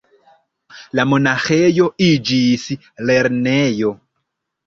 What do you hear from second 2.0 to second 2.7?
iĝis